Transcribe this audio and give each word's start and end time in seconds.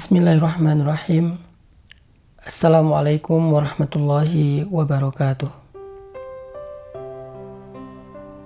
Bismillahirrahmanirrahim. 0.00 1.36
Assalamualaikum 2.40 3.52
warahmatullahi 3.52 4.64
wabarakatuh. 4.64 5.52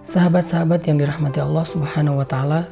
Sahabat-sahabat 0.02 0.82
yang 0.90 0.98
dirahmati 0.98 1.38
Allah 1.38 1.62
Subhanahu 1.62 2.18
wa 2.18 2.26
taala. 2.26 2.66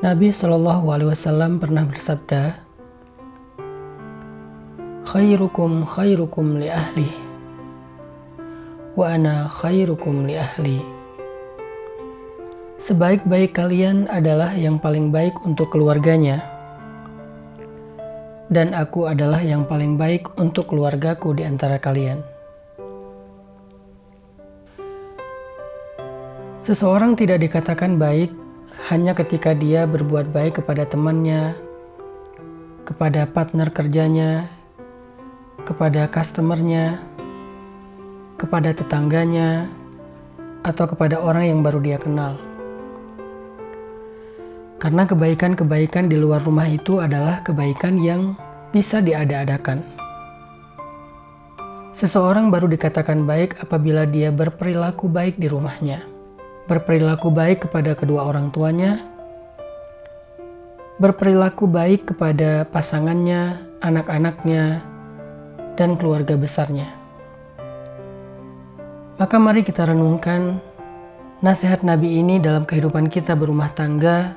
Nabi 0.00 0.32
Shallallahu 0.32 0.88
alaihi 0.88 1.12
wasallam 1.12 1.60
pernah 1.60 1.84
bersabda, 1.84 2.56
"Khairukum 5.04 5.84
khairukum 5.84 6.56
li 6.56 6.72
ahli 6.72 7.12
wa 8.96 9.12
ana 9.12 9.52
khairukum 9.52 10.24
li 10.24 10.40
ahli." 10.40 10.80
Sebaik-baik 12.80 13.52
kalian 13.52 14.08
adalah 14.08 14.56
yang 14.56 14.80
paling 14.80 15.12
baik 15.12 15.36
untuk 15.44 15.68
keluarganya 15.68 16.53
dan 18.52 18.76
aku 18.76 19.08
adalah 19.08 19.40
yang 19.40 19.64
paling 19.64 19.96
baik 19.96 20.36
untuk 20.36 20.68
keluargaku 20.68 21.32
di 21.32 21.44
antara 21.46 21.80
kalian. 21.80 22.20
Seseorang 26.64 27.12
tidak 27.12 27.44
dikatakan 27.44 28.00
baik 28.00 28.32
hanya 28.88 29.12
ketika 29.12 29.52
dia 29.52 29.84
berbuat 29.84 30.32
baik 30.32 30.64
kepada 30.64 30.88
temannya, 30.88 31.52
kepada 32.88 33.28
partner 33.28 33.68
kerjanya, 33.68 34.48
kepada 35.68 36.08
customernya, 36.08 37.04
kepada 38.40 38.72
tetangganya, 38.72 39.68
atau 40.64 40.88
kepada 40.88 41.20
orang 41.20 41.52
yang 41.52 41.60
baru 41.60 41.84
dia 41.84 42.00
kenal. 42.00 42.40
Karena 44.82 45.06
kebaikan-kebaikan 45.06 46.10
di 46.10 46.18
luar 46.18 46.42
rumah 46.42 46.66
itu 46.66 46.98
adalah 46.98 47.40
kebaikan 47.46 48.02
yang 48.02 48.34
bisa 48.74 48.98
diada-adakan. 48.98 49.80
Seseorang 51.94 52.50
baru 52.50 52.66
dikatakan 52.66 53.22
baik 53.22 53.62
apabila 53.62 54.02
dia 54.02 54.34
berperilaku 54.34 55.06
baik 55.06 55.38
di 55.38 55.46
rumahnya, 55.46 56.02
berperilaku 56.66 57.30
baik 57.30 57.70
kepada 57.70 57.94
kedua 57.94 58.26
orang 58.26 58.50
tuanya, 58.50 58.98
berperilaku 60.98 61.70
baik 61.70 62.10
kepada 62.10 62.66
pasangannya, 62.66 63.62
anak-anaknya, 63.78 64.82
dan 65.78 65.94
keluarga 65.94 66.34
besarnya. 66.34 66.90
Maka 69.14 69.38
mari 69.38 69.62
kita 69.62 69.86
renungkan 69.86 70.58
nasihat 71.38 71.86
Nabi 71.86 72.18
ini 72.18 72.42
dalam 72.42 72.66
kehidupan 72.66 73.06
kita 73.06 73.38
berumah 73.38 73.70
tangga 73.70 74.34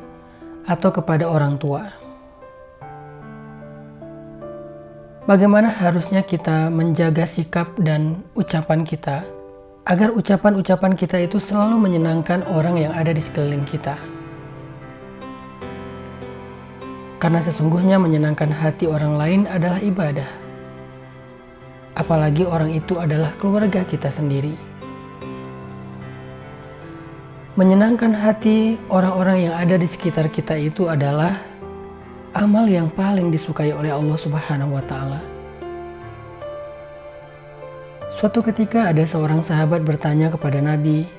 atau 0.68 0.92
kepada 0.92 1.26
orang 1.32 1.56
tua. 1.56 1.88
Bagaimana 5.28 5.72
harusnya 5.72 6.24
kita 6.24 6.72
menjaga 6.72 7.28
sikap 7.28 7.76
dan 7.80 8.24
ucapan 8.36 8.88
kita 8.88 9.28
agar 9.88 10.12
ucapan-ucapan 10.12 11.00
kita 11.00 11.24
itu 11.24 11.40
selalu 11.40 11.88
menyenangkan 11.88 12.44
orang 12.52 12.76
yang 12.80 12.92
ada 12.92 13.12
di 13.16 13.24
sekeliling 13.24 13.64
kita. 13.64 13.96
Karena 17.18 17.42
sesungguhnya 17.42 17.98
menyenangkan 17.98 18.52
hati 18.52 18.88
orang 18.88 19.16
lain 19.16 19.42
adalah 19.48 19.80
ibadah. 19.82 20.28
Apalagi 21.98 22.46
orang 22.46 22.72
itu 22.78 22.96
adalah 22.96 23.34
keluarga 23.42 23.82
kita 23.84 24.08
sendiri. 24.14 24.67
Menyenangkan 27.58 28.14
hati 28.14 28.78
orang-orang 28.86 29.50
yang 29.50 29.58
ada 29.58 29.82
di 29.82 29.90
sekitar 29.90 30.30
kita 30.30 30.54
itu 30.62 30.86
adalah 30.86 31.42
amal 32.38 32.70
yang 32.70 32.86
paling 32.86 33.34
disukai 33.34 33.74
oleh 33.74 33.90
Allah 33.90 34.14
Subhanahu 34.14 34.78
wa 34.78 34.84
taala. 34.86 35.18
Suatu 38.14 38.46
ketika 38.46 38.94
ada 38.94 39.02
seorang 39.02 39.42
sahabat 39.42 39.82
bertanya 39.82 40.30
kepada 40.30 40.62
Nabi, 40.62 41.10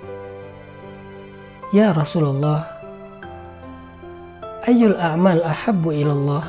"Ya 1.75 1.91
Rasulullah, 1.91 2.71
ayyul 4.63 4.95
a'mal 4.95 5.43
ahabbu 5.43 5.91
ilallah?" 5.91 6.47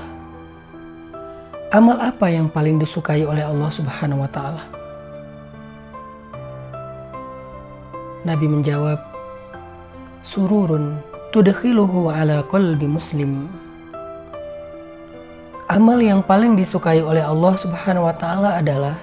Amal 1.73 1.97
apa 1.97 2.29
yang 2.29 2.45
paling 2.45 2.77
disukai 2.77 3.25
oleh 3.25 3.41
Allah 3.41 3.73
Subhanahu 3.73 4.21
wa 4.21 4.29
taala? 4.29 4.61
Nabi 8.21 8.45
menjawab, 8.45 9.08
sururun 10.23 10.99
tudkhiluhu 11.31 12.09
ala 12.09 12.43
qalbi 12.49 12.89
muslim. 12.89 13.47
Amal 15.69 16.01
yang 16.01 16.25
paling 16.25 16.57
disukai 16.57 16.99
oleh 16.99 17.21
Allah 17.21 17.53
Subhanahu 17.53 18.09
wa 18.09 18.15
taala 18.17 18.57
adalah 18.57 18.97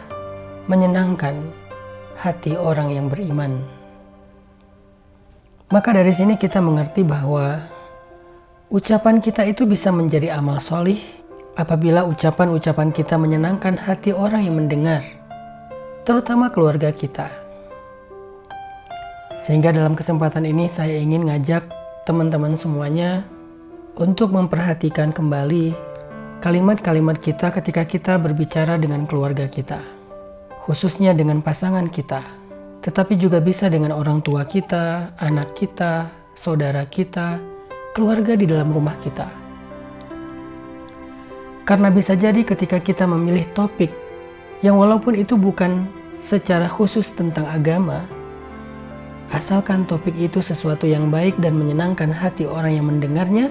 menyenangkan 0.67 1.39
hati 2.19 2.59
orang 2.59 2.91
yang 2.91 3.07
beriman. 3.07 3.63
Maka 5.71 5.95
dari 5.95 6.11
sini 6.11 6.35
kita 6.35 6.59
mengerti 6.59 7.07
bahwa 7.07 7.63
ucapan 8.71 9.23
kita 9.23 9.47
itu 9.47 9.63
bisa 9.63 9.95
menjadi 9.95 10.35
amal 10.35 10.59
solih 10.59 10.99
apabila 11.55 12.03
ucapan-ucapan 12.07 12.91
kita 12.91 13.15
menyenangkan 13.15 13.79
hati 13.79 14.11
orang 14.11 14.43
yang 14.43 14.59
mendengar, 14.59 15.07
terutama 16.03 16.51
keluarga 16.51 16.91
kita. 16.91 17.46
Sehingga 19.47 19.71
dalam 19.71 19.95
kesempatan 19.95 20.43
ini 20.43 20.67
saya 20.67 20.99
ingin 20.99 21.31
ngajak 21.31 21.71
teman-teman 22.03 22.59
semuanya 22.59 23.23
untuk 23.95 24.35
memperhatikan 24.35 25.15
kembali 25.15 25.71
kalimat-kalimat 26.43 27.23
kita 27.23 27.55
ketika 27.55 27.87
kita 27.87 28.19
berbicara 28.19 28.75
dengan 28.75 29.07
keluarga 29.07 29.47
kita. 29.47 29.79
Khususnya 30.67 31.15
dengan 31.15 31.47
pasangan 31.47 31.87
kita. 31.87 32.27
Tetapi 32.83 33.15
juga 33.23 33.39
bisa 33.39 33.71
dengan 33.71 33.95
orang 33.95 34.19
tua 34.19 34.43
kita, 34.51 35.15
anak 35.15 35.55
kita, 35.55 36.11
saudara 36.35 36.83
kita, 36.83 37.39
keluarga 37.95 38.35
di 38.35 38.51
dalam 38.51 38.75
rumah 38.75 38.99
kita. 38.99 39.31
Karena 41.63 41.95
bisa 41.95 42.19
jadi 42.19 42.43
ketika 42.43 42.83
kita 42.83 43.07
memilih 43.07 43.47
topik 43.55 43.95
yang 44.67 44.75
walaupun 44.75 45.15
itu 45.15 45.39
bukan 45.39 45.87
secara 46.19 46.67
khusus 46.67 47.15
tentang 47.15 47.47
agama, 47.47 48.11
Asalkan 49.35 49.91
topik 49.91 50.15
itu 50.15 50.39
sesuatu 50.39 50.87
yang 50.87 51.11
baik 51.11 51.43
dan 51.43 51.59
menyenangkan 51.59 52.15
hati 52.15 52.47
orang 52.47 52.79
yang 52.79 52.87
mendengarnya, 52.87 53.51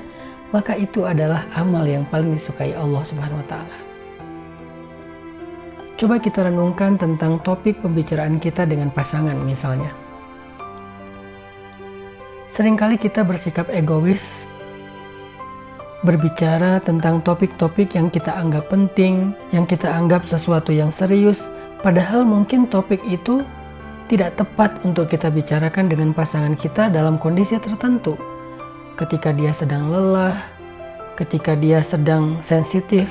maka 0.56 0.72
itu 0.80 1.04
adalah 1.04 1.44
amal 1.52 1.84
yang 1.84 2.08
paling 2.08 2.32
disukai 2.32 2.72
Allah 2.72 3.04
Subhanahu 3.04 3.44
wa 3.44 3.48
taala. 3.52 3.78
Coba 5.96 6.20
kita 6.20 6.48
renungkan 6.48 6.96
tentang 6.96 7.40
topik 7.44 7.80
pembicaraan 7.84 8.40
kita 8.40 8.64
dengan 8.64 8.92
pasangan 8.92 9.36
misalnya. 9.44 9.92
Seringkali 12.56 12.96
kita 12.96 13.28
bersikap 13.28 13.68
egois 13.68 14.48
berbicara 16.08 16.80
tentang 16.80 17.20
topik-topik 17.20 17.98
yang 17.98 18.08
kita 18.08 18.32
anggap 18.32 18.72
penting, 18.72 19.34
yang 19.52 19.68
kita 19.68 19.92
anggap 19.92 20.24
sesuatu 20.24 20.70
yang 20.72 20.94
serius, 20.94 21.42
padahal 21.84 22.24
mungkin 22.24 22.70
topik 22.70 23.02
itu 23.10 23.44
tidak 24.06 24.38
tepat 24.38 24.86
untuk 24.86 25.10
kita 25.10 25.34
bicarakan 25.34 25.90
dengan 25.90 26.14
pasangan 26.14 26.54
kita 26.54 26.94
dalam 26.94 27.18
kondisi 27.18 27.58
tertentu. 27.58 28.14
Ketika 28.94 29.34
dia 29.34 29.50
sedang 29.50 29.90
lelah, 29.90 30.46
ketika 31.18 31.58
dia 31.58 31.82
sedang 31.82 32.38
sensitif, 32.46 33.10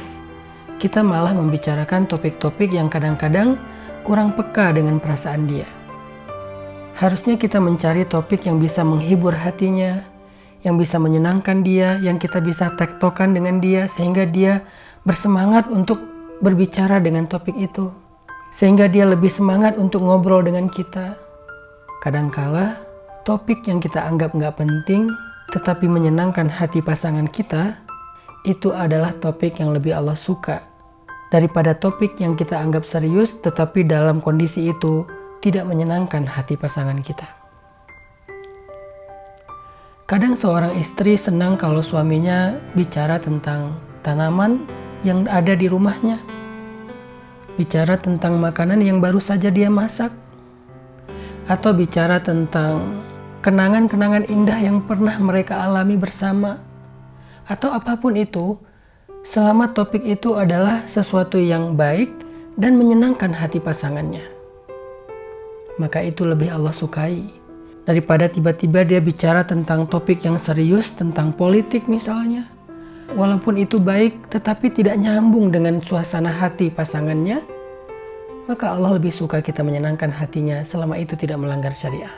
kita 0.78 1.02
malah 1.02 1.34
membicarakan 1.34 2.06
topik-topik 2.06 2.70
yang 2.70 2.86
kadang-kadang 2.86 3.58
kurang 4.06 4.38
peka 4.38 4.70
dengan 4.70 5.02
perasaan 5.02 5.50
dia. 5.50 5.66
Harusnya 6.94 7.34
kita 7.34 7.58
mencari 7.58 8.06
topik 8.06 8.46
yang 8.46 8.62
bisa 8.62 8.86
menghibur 8.86 9.34
hatinya, 9.34 10.06
yang 10.62 10.78
bisa 10.78 11.02
menyenangkan 11.02 11.66
dia, 11.66 11.98
yang 11.98 12.22
kita 12.22 12.38
bisa 12.38 12.70
tektokan 12.78 13.34
dengan 13.34 13.58
dia 13.58 13.90
sehingga 13.90 14.22
dia 14.30 14.62
bersemangat 15.02 15.66
untuk 15.74 15.98
berbicara 16.38 17.02
dengan 17.02 17.26
topik 17.26 17.58
itu 17.58 18.03
sehingga 18.54 18.86
dia 18.86 19.02
lebih 19.02 19.28
semangat 19.28 19.74
untuk 19.74 20.06
ngobrol 20.06 20.46
dengan 20.46 20.70
kita. 20.70 21.18
Kadangkala 22.00 22.78
topik 23.26 23.66
yang 23.66 23.82
kita 23.82 23.98
anggap 24.06 24.30
nggak 24.30 24.54
penting 24.54 25.10
tetapi 25.50 25.90
menyenangkan 25.90 26.46
hati 26.46 26.80
pasangan 26.80 27.26
kita 27.28 27.76
itu 28.46 28.70
adalah 28.70 29.12
topik 29.18 29.58
yang 29.58 29.74
lebih 29.74 29.96
Allah 29.96 30.16
suka 30.16 30.62
daripada 31.34 31.74
topik 31.74 32.14
yang 32.22 32.38
kita 32.38 32.54
anggap 32.54 32.86
serius 32.86 33.34
tetapi 33.42 33.82
dalam 33.82 34.22
kondisi 34.22 34.70
itu 34.70 35.02
tidak 35.42 35.66
menyenangkan 35.66 36.24
hati 36.24 36.54
pasangan 36.54 37.00
kita. 37.02 37.26
Kadang 40.04 40.36
seorang 40.36 40.76
istri 40.76 41.16
senang 41.16 41.56
kalau 41.56 41.80
suaminya 41.80 42.60
bicara 42.76 43.16
tentang 43.16 43.80
tanaman 44.04 44.68
yang 45.00 45.24
ada 45.24 45.56
di 45.56 45.64
rumahnya 45.64 46.20
bicara 47.54 47.98
tentang 47.98 48.38
makanan 48.42 48.82
yang 48.82 48.98
baru 48.98 49.22
saja 49.22 49.50
dia 49.50 49.70
masak, 49.70 50.10
atau 51.46 51.70
bicara 51.76 52.18
tentang 52.18 53.04
kenangan-kenangan 53.44 54.26
indah 54.32 54.58
yang 54.58 54.82
pernah 54.82 55.14
mereka 55.20 55.60
alami 55.62 55.94
bersama, 55.94 56.58
atau 57.44 57.70
apa 57.70 58.00
pun 58.00 58.16
itu, 58.16 58.56
selama 59.22 59.70
topik 59.70 60.02
itu 60.04 60.34
adalah 60.34 60.84
sesuatu 60.88 61.36
yang 61.36 61.76
baik 61.76 62.10
dan 62.56 62.74
menyenangkan 62.80 63.30
hati 63.34 63.60
pasangannya. 63.60 64.24
Maka 65.76 66.06
itu 66.06 66.22
lebih 66.22 66.54
Allah 66.54 66.70
sukai 66.70 67.26
daripada 67.84 68.30
tiba-tiba 68.30 68.86
dia 68.86 69.02
bicara 69.02 69.44
tentang 69.44 69.84
topik 69.90 70.24
yang 70.24 70.38
serius 70.40 70.94
tentang 70.94 71.34
politik 71.34 71.90
misalnya. 71.90 72.48
Walaupun 73.12 73.60
itu 73.60 73.76
baik 73.76 74.32
tetapi 74.32 74.72
tidak 74.72 74.96
nyambung 74.96 75.52
dengan 75.52 75.84
suasana 75.84 76.32
hati 76.32 76.72
pasangannya, 76.72 77.44
maka 78.48 78.72
Allah 78.72 78.96
lebih 78.96 79.12
suka 79.12 79.44
kita 79.44 79.60
menyenangkan 79.60 80.08
hatinya 80.08 80.64
selama 80.64 80.96
itu 80.96 81.12
tidak 81.12 81.36
melanggar 81.36 81.76
syariah. 81.76 82.12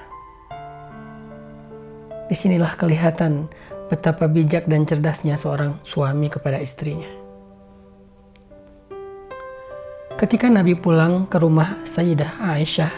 Di 2.31 2.35
sinilah 2.39 2.79
kelihatan 2.79 3.51
betapa 3.87 4.27
bijak 4.31 4.67
dan 4.67 4.87
cerdasnya 4.87 5.39
seorang 5.39 5.79
suami 5.87 6.27
kepada 6.27 6.59
istrinya. 6.59 7.07
Ketika 10.17 10.49
Nabi 10.49 10.73
pulang 10.73 11.29
ke 11.29 11.37
rumah 11.37 11.77
Sayyidah 11.85 12.41
Aisyah, 12.41 12.89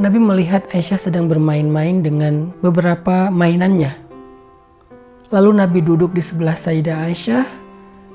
Nabi 0.00 0.16
melihat 0.16 0.64
Aisyah 0.72 0.96
sedang 0.96 1.28
bermain-main 1.28 2.00
dengan 2.00 2.56
beberapa 2.64 3.28
mainannya. 3.28 4.05
Lalu 5.34 5.58
Nabi 5.58 5.78
duduk 5.82 6.14
di 6.14 6.22
sebelah 6.22 6.54
Sayyidah 6.54 7.10
Aisyah 7.10 7.46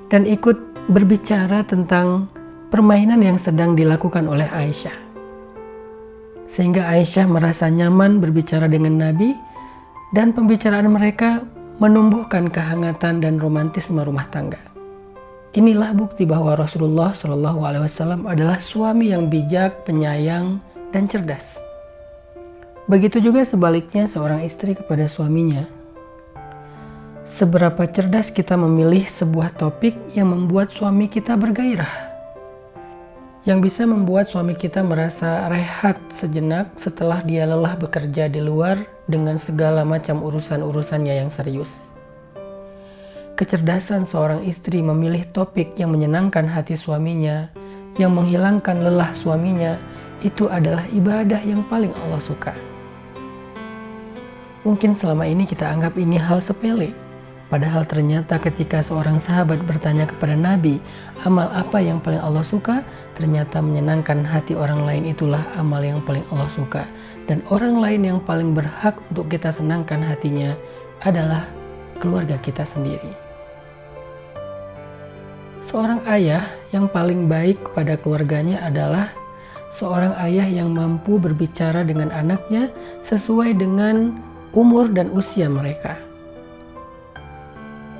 dan 0.07 0.23
ikut 0.23 0.87
berbicara 0.87 1.59
tentang 1.67 2.31
permainan 2.71 3.19
yang 3.19 3.35
sedang 3.35 3.75
dilakukan 3.75 4.31
oleh 4.31 4.47
Aisyah. 4.47 4.95
Sehingga 6.47 6.87
Aisyah 6.87 7.27
merasa 7.27 7.67
nyaman 7.67 8.23
berbicara 8.23 8.71
dengan 8.71 8.95
Nabi 8.95 9.35
dan 10.15 10.31
pembicaraan 10.31 10.87
mereka 10.87 11.43
menumbuhkan 11.83 12.47
kehangatan 12.47 13.19
dan 13.19 13.39
romantisme 13.43 13.99
rumah 14.03 14.31
tangga. 14.31 14.59
Inilah 15.51 15.91
bukti 15.91 16.23
bahwa 16.23 16.55
Rasulullah 16.55 17.11
Shallallahu 17.11 17.59
Alaihi 17.67 17.83
Wasallam 17.91 18.23
adalah 18.23 18.63
suami 18.63 19.11
yang 19.11 19.27
bijak, 19.27 19.83
penyayang, 19.83 20.63
dan 20.95 21.11
cerdas. 21.11 21.59
Begitu 22.87 23.19
juga 23.19 23.43
sebaliknya 23.43 24.07
seorang 24.07 24.47
istri 24.47 24.79
kepada 24.79 25.11
suaminya. 25.11 25.80
Seberapa 27.31 27.87
cerdas 27.87 28.27
kita 28.27 28.59
memilih 28.59 29.07
sebuah 29.07 29.55
topik 29.55 29.95
yang 30.11 30.35
membuat 30.35 30.67
suami 30.75 31.07
kita 31.07 31.39
bergairah, 31.39 32.11
yang 33.47 33.63
bisa 33.63 33.87
membuat 33.87 34.27
suami 34.27 34.51
kita 34.51 34.83
merasa 34.83 35.47
rehat 35.47 35.95
sejenak 36.11 36.75
setelah 36.75 37.23
dia 37.23 37.47
lelah 37.47 37.79
bekerja 37.79 38.27
di 38.27 38.43
luar 38.43 38.83
dengan 39.07 39.39
segala 39.39 39.87
macam 39.87 40.19
urusan-urusannya 40.27 41.23
yang 41.23 41.31
serius. 41.31 41.71
Kecerdasan 43.39 44.03
seorang 44.03 44.43
istri 44.43 44.83
memilih 44.83 45.23
topik 45.31 45.71
yang 45.79 45.95
menyenangkan 45.95 46.43
hati 46.51 46.75
suaminya, 46.75 47.47
yang 47.95 48.11
menghilangkan 48.11 48.83
lelah 48.83 49.15
suaminya, 49.15 49.79
itu 50.19 50.51
adalah 50.51 50.83
ibadah 50.91 51.39
yang 51.47 51.63
paling 51.71 51.95
Allah 51.95 52.19
suka. 52.19 52.51
Mungkin 54.67 54.99
selama 54.99 55.23
ini 55.31 55.47
kita 55.47 55.71
anggap 55.71 55.95
ini 55.95 56.19
hal 56.19 56.43
sepele, 56.43 56.91
Padahal 57.51 57.83
ternyata 57.83 58.39
ketika 58.39 58.79
seorang 58.79 59.19
sahabat 59.19 59.59
bertanya 59.67 60.07
kepada 60.07 60.39
Nabi, 60.39 60.79
amal 61.27 61.51
apa 61.51 61.83
yang 61.83 61.99
paling 61.99 62.23
Allah 62.23 62.47
suka? 62.47 62.79
Ternyata 63.19 63.59
menyenangkan 63.59 64.23
hati 64.23 64.55
orang 64.55 64.87
lain 64.87 65.11
itulah 65.11 65.43
amal 65.59 65.83
yang 65.83 65.99
paling 65.99 66.23
Allah 66.31 66.47
suka. 66.47 66.87
Dan 67.27 67.43
orang 67.51 67.83
lain 67.83 68.07
yang 68.07 68.19
paling 68.23 68.55
berhak 68.55 68.95
untuk 69.11 69.27
kita 69.27 69.51
senangkan 69.51 69.99
hatinya 69.99 70.55
adalah 71.03 71.43
keluarga 71.99 72.39
kita 72.39 72.63
sendiri. 72.63 73.11
Seorang 75.67 76.07
ayah 76.07 76.47
yang 76.71 76.87
paling 76.87 77.27
baik 77.27 77.59
kepada 77.67 77.99
keluarganya 77.99 78.63
adalah 78.63 79.11
seorang 79.75 80.15
ayah 80.23 80.47
yang 80.47 80.71
mampu 80.71 81.19
berbicara 81.19 81.83
dengan 81.83 82.15
anaknya 82.15 82.71
sesuai 83.03 83.59
dengan 83.59 84.15
umur 84.55 84.87
dan 84.87 85.11
usia 85.11 85.51
mereka 85.51 86.10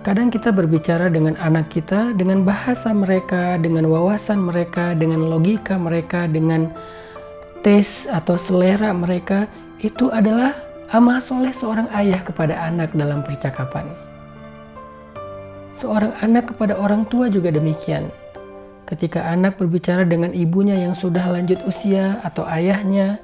Kadang 0.02 0.34
kita 0.34 0.50
berbicara 0.50 1.14
dengan 1.14 1.38
anak 1.38 1.78
kita 1.78 2.18
dengan 2.18 2.42
bahasa 2.42 2.90
mereka, 2.90 3.54
dengan 3.62 3.86
wawasan 3.86 4.42
mereka, 4.42 4.98
dengan 4.98 5.30
logika 5.30 5.78
mereka, 5.78 6.26
dengan 6.26 6.74
tes 7.62 8.10
atau 8.10 8.34
selera 8.34 8.98
mereka. 8.98 9.46
Itu 9.78 10.10
adalah 10.10 10.58
amal 10.90 11.22
soleh 11.22 11.54
seorang 11.54 11.86
ayah 11.94 12.18
kepada 12.26 12.58
anak 12.66 12.90
dalam 12.98 13.22
percakapan. 13.22 13.86
Seorang 15.78 16.18
anak 16.26 16.50
kepada 16.50 16.82
orang 16.82 17.06
tua 17.06 17.30
juga 17.30 17.54
demikian. 17.54 18.10
Ketika 18.90 19.30
anak 19.30 19.62
berbicara 19.62 20.02
dengan 20.02 20.34
ibunya 20.34 20.82
yang 20.82 20.98
sudah 20.98 21.30
lanjut 21.30 21.62
usia 21.70 22.18
atau 22.26 22.42
ayahnya, 22.50 23.22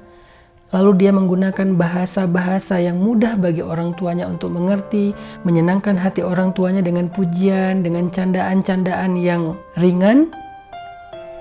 Lalu 0.68 1.00
dia 1.00 1.16
menggunakan 1.16 1.80
bahasa-bahasa 1.80 2.76
yang 2.76 3.00
mudah 3.00 3.40
bagi 3.40 3.64
orang 3.64 3.96
tuanya 3.96 4.28
untuk 4.28 4.52
mengerti, 4.52 5.16
menyenangkan 5.48 5.96
hati 5.96 6.20
orang 6.20 6.52
tuanya 6.52 6.84
dengan 6.84 7.08
pujian, 7.08 7.80
dengan 7.80 8.12
candaan-candaan 8.12 9.16
yang 9.16 9.56
ringan, 9.80 10.28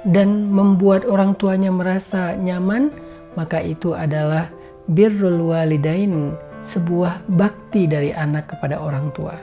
dan 0.07 0.47
membuat 0.47 1.03
orang 1.03 1.35
tuanya 1.35 1.68
merasa 1.75 2.39
nyaman, 2.39 2.88
maka 3.35 3.59
itu 3.59 3.91
adalah 3.91 4.47
birrul 4.88 5.51
walidain, 5.51 6.31
sebuah 6.63 7.27
bakti 7.35 7.83
dari 7.83 8.15
anak 8.15 8.56
kepada 8.56 8.80
orang 8.80 9.12
tua. 9.12 9.35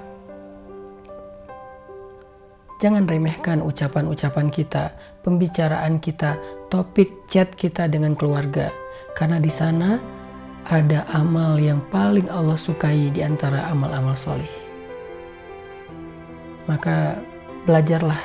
Jangan 2.81 3.05
remehkan 3.05 3.61
ucapan-ucapan 3.61 4.49
kita, 4.49 4.97
pembicaraan 5.21 6.01
kita, 6.01 6.41
topik 6.73 7.29
chat 7.29 7.53
kita 7.53 7.85
dengan 7.85 8.17
keluarga 8.17 8.73
karena 9.15 9.39
di 9.39 9.51
sana 9.51 10.03
ada 10.67 11.07
amal 11.15 11.57
yang 11.57 11.79
paling 11.89 12.27
Allah 12.29 12.59
sukai 12.59 13.09
di 13.15 13.23
antara 13.23 13.71
amal-amal 13.71 14.19
soleh. 14.19 14.51
Maka 16.67 17.23
belajarlah 17.69 18.19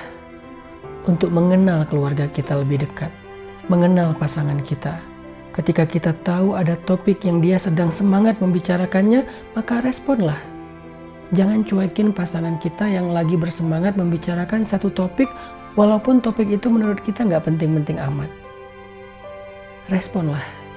untuk 1.05 1.29
mengenal 1.29 1.85
keluarga 1.87 2.25
kita 2.31 2.57
lebih 2.57 2.83
dekat, 2.87 3.11
mengenal 3.69 4.17
pasangan 4.17 4.59
kita. 4.65 4.97
Ketika 5.53 5.83
kita 5.83 6.11
tahu 6.23 6.55
ada 6.55 6.79
topik 6.87 7.27
yang 7.27 7.43
dia 7.43 7.59
sedang 7.59 7.91
semangat 7.91 8.39
membicarakannya, 8.39 9.27
maka 9.53 9.83
responlah. 9.83 10.39
Jangan 11.35 11.67
cuekin 11.67 12.15
pasangan 12.15 12.57
kita 12.57 12.87
yang 12.87 13.11
lagi 13.11 13.35
bersemangat 13.35 13.99
membicarakan 13.99 14.63
satu 14.63 14.87
topik, 14.89 15.27
walaupun 15.75 16.23
topik 16.23 16.47
itu 16.47 16.71
menurut 16.71 17.03
kita 17.03 17.27
nggak 17.27 17.43
penting-penting 17.45 17.99
amat. 17.99 18.31
Responlah 19.91 20.68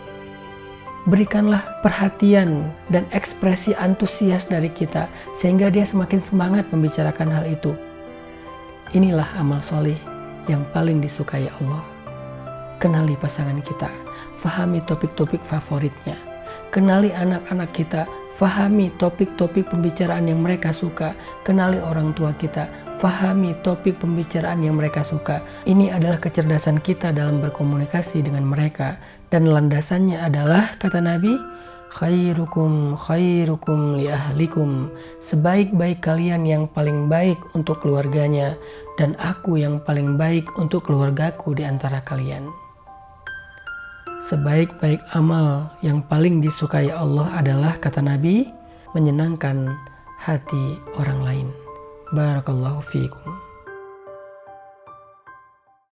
berikanlah 1.11 1.83
perhatian 1.83 2.71
dan 2.93 3.09
ekspresi 3.11 3.75
antusias 3.75 4.47
dari 4.47 4.71
kita 4.71 5.11
sehingga 5.35 5.67
dia 5.67 5.83
semakin 5.83 6.23
semangat 6.23 6.71
membicarakan 6.71 7.31
hal 7.31 7.45
itu. 7.51 7.75
Inilah 8.95 9.27
amal 9.41 9.59
soleh 9.65 9.99
yang 10.47 10.63
paling 10.71 11.03
disukai 11.03 11.49
Allah. 11.63 11.83
Kenali 12.79 13.15
pasangan 13.19 13.63
kita, 13.63 13.91
fahami 14.43 14.83
topik-topik 14.87 15.43
favoritnya. 15.43 16.19
Kenali 16.75 17.15
anak-anak 17.15 17.71
kita, 17.75 18.03
fahami 18.43 18.91
topik-topik 18.99 19.71
pembicaraan 19.71 20.27
yang 20.27 20.43
mereka 20.43 20.75
suka. 20.75 21.15
Kenali 21.47 21.79
orang 21.79 22.11
tua 22.11 22.35
kita, 22.35 22.67
fahami 22.99 23.55
topik 23.63 24.03
pembicaraan 24.03 24.59
yang 24.67 24.75
mereka 24.75 25.07
suka. 25.07 25.47
Ini 25.63 25.95
adalah 25.95 26.19
kecerdasan 26.19 26.83
kita 26.83 27.15
dalam 27.15 27.39
berkomunikasi 27.39 28.27
dengan 28.27 28.43
mereka 28.43 28.99
dan 29.31 29.47
landasannya 29.47 30.19
adalah 30.19 30.75
kata 30.83 30.99
Nabi 30.99 31.39
khairukum 31.93 32.97
khairukum 32.97 34.01
li 34.01 34.09
ahlikum 34.09 34.89
sebaik-baik 35.29 36.01
kalian 36.01 36.49
yang 36.49 36.65
paling 36.65 37.07
baik 37.07 37.37
untuk 37.53 37.85
keluarganya 37.85 38.57
dan 38.97 39.13
aku 39.21 39.61
yang 39.61 39.77
paling 39.85 40.17
baik 40.17 40.49
untuk 40.57 40.89
keluargaku 40.89 41.53
di 41.53 41.69
antara 41.69 42.01
kalian 42.01 42.62
sebaik-baik 44.31 45.03
amal 45.19 45.73
yang 45.83 46.03
paling 46.07 46.39
disukai 46.39 46.91
Allah 46.93 47.31
adalah 47.35 47.75
kata 47.83 47.99
Nabi 47.99 48.47
menyenangkan 48.95 49.73
hati 50.23 50.79
orang 50.95 51.21
lain. 51.27 51.49
Barakallahu 52.13 52.85
fiikum 52.93 53.52